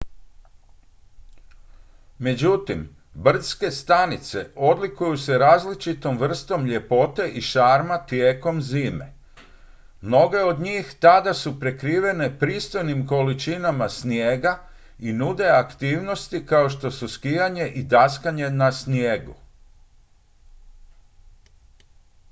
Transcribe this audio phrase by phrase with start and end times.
[2.17, 9.13] međutim brdske stanice odlikuju se različitom vrstom ljepote i šarma tijekom zime
[10.01, 14.57] mnoge od njih tada su prekrivene pristojnim količinama snijega
[14.99, 19.33] i nude aktivnosti kao što su skijanje i daskanje na snijegu